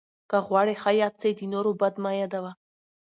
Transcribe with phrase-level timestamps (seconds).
[0.29, 2.51] که غواړې ښه یاد سې، د نور بد مه یاد وه.